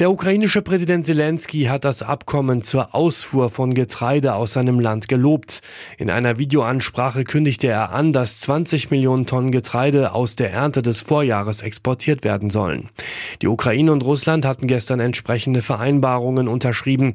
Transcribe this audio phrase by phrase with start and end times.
[0.00, 5.60] Der ukrainische Präsident Zelensky hat das Abkommen zur Ausfuhr von Getreide aus seinem Land gelobt.
[5.98, 11.02] In einer Videoansprache kündigte er an, dass 20 Millionen Tonnen Getreide aus der Ernte des
[11.02, 12.88] Vorjahres exportiert werden sollen.
[13.42, 17.12] Die Ukraine und Russland hatten gestern entsprechende Vereinbarungen unterschrieben.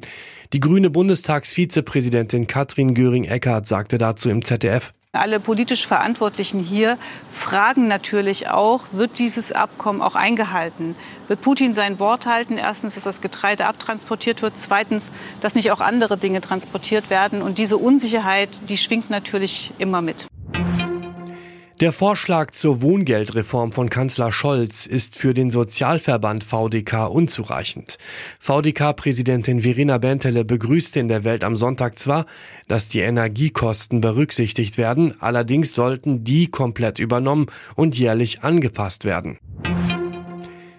[0.52, 4.94] Die grüne Bundestagsvizepräsidentin Katrin Göring-Eckardt sagte dazu im ZDF.
[5.16, 6.98] Alle politisch Verantwortlichen hier
[7.32, 10.96] fragen natürlich auch, wird dieses Abkommen auch eingehalten?
[11.28, 12.58] Wird Putin sein Wort halten?
[12.58, 14.54] Erstens, dass das Getreide abtransportiert wird.
[14.56, 17.42] Zweitens, dass nicht auch andere Dinge transportiert werden.
[17.42, 20.26] Und diese Unsicherheit, die schwingt natürlich immer mit.
[21.80, 27.98] Der Vorschlag zur Wohngeldreform von Kanzler Scholz ist für den Sozialverband VDK unzureichend.
[28.40, 32.24] VDK-Präsidentin Verena Bentele begrüßte in der Welt am Sonntag zwar,
[32.66, 39.38] dass die Energiekosten berücksichtigt werden, allerdings sollten die komplett übernommen und jährlich angepasst werden.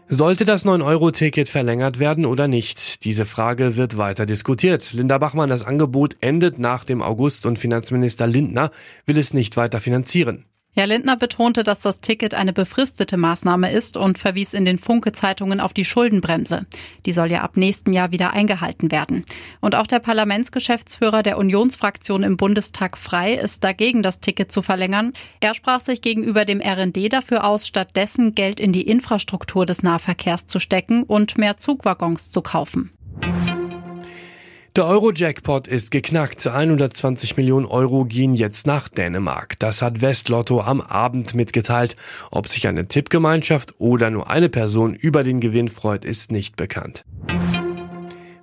[0.09, 3.04] Sollte das 9-Euro-Ticket verlängert werden oder nicht?
[3.04, 4.94] Diese Frage wird weiter diskutiert.
[4.94, 8.72] Linda Bachmann, das Angebot endet nach dem August und Finanzminister Lindner
[9.06, 10.45] will es nicht weiter finanzieren.
[10.78, 15.59] Herr Lindner betonte, dass das Ticket eine befristete Maßnahme ist und verwies in den Funke-Zeitungen
[15.59, 16.67] auf die Schuldenbremse.
[17.08, 19.25] Die soll ja ab nächsten Jahr wieder eingehalten werden.
[19.59, 25.14] Und auch der Parlamentsgeschäftsführer der Unionsfraktion im Bundestag Frei ist dagegen, das Ticket zu verlängern.
[25.39, 30.45] Er sprach sich gegenüber dem RND dafür aus, stattdessen Geld in die Infrastruktur des Nahverkehrs
[30.45, 32.92] zu stecken und mehr Zugwaggons zu kaufen.
[34.78, 36.45] Der Euro-Jackpot ist geknackt.
[36.45, 39.58] 120 Millionen Euro gehen jetzt nach Dänemark.
[39.58, 41.95] Das hat Westlotto am Abend mitgeteilt.
[42.30, 47.05] Ob sich eine Tippgemeinschaft oder nur eine Person über den Gewinn freut, ist nicht bekannt.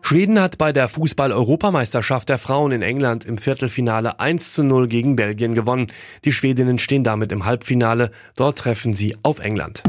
[0.03, 5.15] Schweden hat bei der Fußball-Europameisterschaft der Frauen in England im Viertelfinale 1 zu 0 gegen
[5.15, 5.87] Belgien gewonnen.
[6.25, 8.11] Die Schwedinnen stehen damit im Halbfinale.
[8.35, 9.85] Dort treffen sie auf England.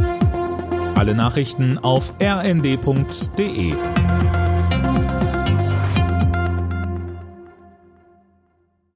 [0.93, 3.73] Alle Nachrichten auf rnd.de